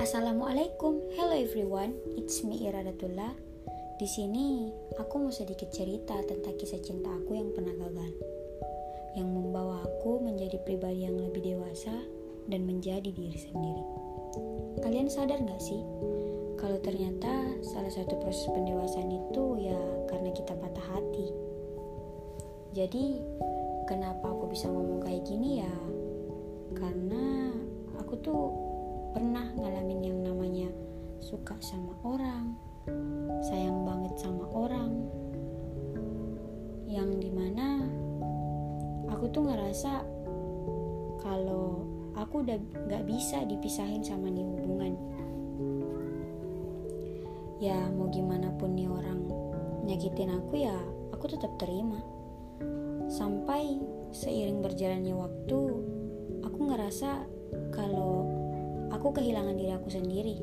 [0.00, 3.36] Assalamualaikum, hello everyone, it's me Iradatullah.
[4.00, 8.08] Di sini aku mau sedikit cerita tentang kisah cinta aku yang pernah gagal,
[9.20, 11.92] yang membawa aku menjadi pribadi yang lebih dewasa
[12.48, 13.84] dan menjadi diri sendiri.
[14.80, 15.84] Kalian sadar gak sih,
[16.56, 21.28] kalau ternyata salah satu proses pendewasaan itu ya karena kita patah hati.
[22.72, 23.20] Jadi,
[23.84, 25.74] kenapa aku bisa ngomong kayak gini ya?
[26.72, 27.52] Karena
[28.00, 28.69] aku tuh
[29.10, 30.68] pernah ngalamin yang namanya
[31.18, 32.54] suka sama orang,
[33.44, 35.04] sayang banget sama orang,
[36.86, 37.84] yang di mana
[39.10, 40.02] aku tuh ngerasa
[41.20, 41.84] kalau
[42.16, 44.94] aku udah gak bisa dipisahin sama nih hubungan.
[47.60, 49.20] Ya mau gimana pun nih orang
[49.84, 50.78] nyakitin aku ya
[51.12, 52.00] aku tetap terima.
[53.10, 53.76] Sampai
[54.14, 55.60] seiring berjalannya waktu,
[56.46, 57.26] aku ngerasa
[57.74, 58.39] kalau
[58.90, 60.36] aku kehilangan diri aku sendiri.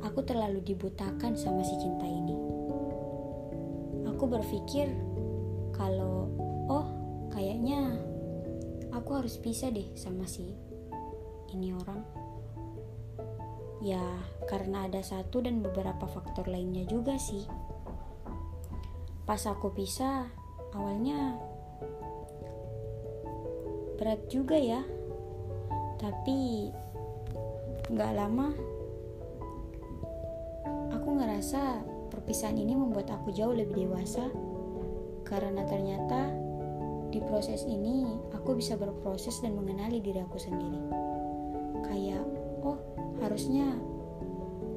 [0.00, 2.36] Aku terlalu dibutakan sama si cinta ini.
[4.08, 4.88] Aku berpikir
[5.76, 6.30] kalau
[6.70, 6.86] oh
[7.28, 8.00] kayaknya
[8.94, 10.56] aku harus bisa deh sama si
[11.52, 12.00] ini orang.
[13.80, 14.02] Ya,
[14.44, 17.48] karena ada satu dan beberapa faktor lainnya juga sih.
[19.24, 20.28] Pas aku pisah,
[20.76, 21.32] awalnya
[23.96, 24.84] berat juga ya.
[25.96, 26.68] Tapi
[27.90, 28.54] Gak lama,
[30.94, 34.30] aku ngerasa perpisahan ini membuat aku jauh lebih dewasa
[35.26, 36.30] karena ternyata
[37.10, 40.78] di proses ini aku bisa berproses dan mengenali diri aku sendiri.
[41.82, 42.22] Kayak,
[42.62, 42.78] oh
[43.26, 43.74] harusnya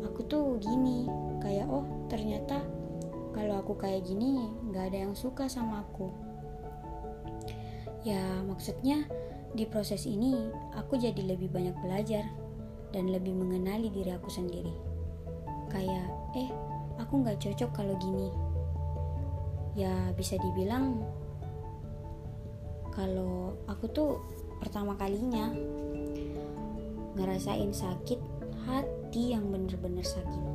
[0.02, 1.06] aku tuh gini.
[1.38, 2.66] Kayak, oh ternyata
[3.38, 6.10] kalau aku kayak gini gak ada yang suka sama aku.
[8.02, 9.06] Ya maksudnya
[9.54, 12.26] di proses ini aku jadi lebih banyak belajar
[12.94, 14.72] dan lebih mengenali diri aku sendiri.
[15.74, 16.08] Kayak,
[16.38, 16.50] eh,
[17.02, 18.30] aku nggak cocok kalau gini.
[19.74, 21.02] Ya bisa dibilang
[22.94, 24.22] kalau aku tuh
[24.62, 25.50] pertama kalinya
[27.18, 28.22] ngerasain sakit
[28.70, 30.46] hati yang bener-bener sakit.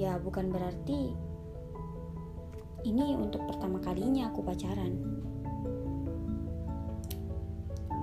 [0.00, 1.12] Ya bukan berarti
[2.82, 5.22] ini untuk pertama kalinya aku pacaran.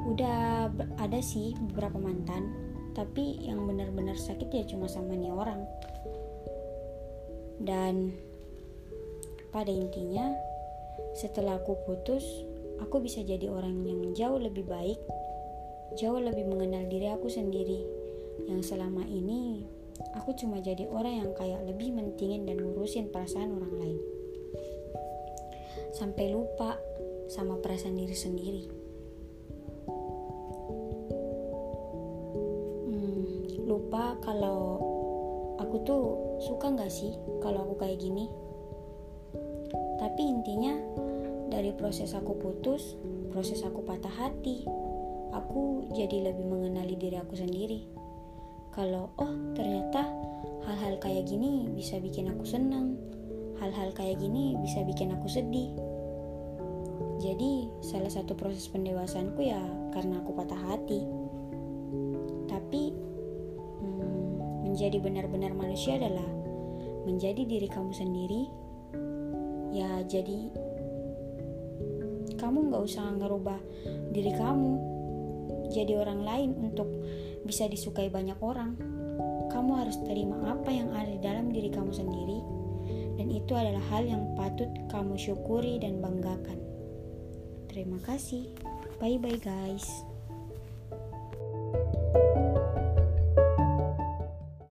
[0.09, 2.49] Udah ada sih beberapa mantan,
[2.97, 5.69] tapi yang benar-benar sakit ya cuma sama nih orang.
[7.61, 8.17] Dan
[9.53, 10.33] pada intinya
[11.13, 12.25] setelah aku putus
[12.81, 14.97] aku bisa jadi orang yang jauh lebih baik
[15.97, 17.85] jauh lebih mengenal diri aku sendiri.
[18.49, 19.65] Yang selama ini
[20.17, 23.99] aku cuma jadi orang yang kayak lebih mentingin dan ngurusin perasaan orang lain.
[25.93, 26.77] Sampai lupa
[27.29, 28.78] sama perasaan diri sendiri
[33.69, 34.81] lupa kalau
[35.61, 36.03] aku tuh
[36.41, 37.13] suka nggak sih
[37.45, 38.25] kalau aku kayak gini.
[40.01, 40.73] Tapi intinya
[41.53, 42.97] dari proses aku putus,
[43.29, 44.65] proses aku patah hati,
[45.29, 47.85] aku jadi lebih mengenali diri aku sendiri.
[48.73, 50.07] Kalau oh ternyata
[50.65, 52.97] hal-hal kayak gini bisa bikin aku senang,
[53.61, 55.69] hal-hal kayak gini bisa bikin aku sedih.
[57.19, 59.61] Jadi salah satu proses pendewasanku ya
[59.93, 61.03] karena aku patah hati.
[62.47, 63.08] Tapi
[64.79, 66.23] menjadi benar-benar manusia adalah
[67.03, 68.47] menjadi diri kamu sendiri.
[69.75, 70.47] Ya, jadi
[72.39, 73.59] kamu nggak usah ngerubah
[74.15, 74.71] diri kamu
[75.67, 76.87] jadi orang lain untuk
[77.43, 78.79] bisa disukai banyak orang.
[79.51, 82.39] Kamu harus terima apa yang ada di dalam diri kamu sendiri,
[83.19, 86.55] dan itu adalah hal yang patut kamu syukuri dan banggakan.
[87.67, 88.47] Terima kasih.
[89.03, 90.07] Bye bye, guys.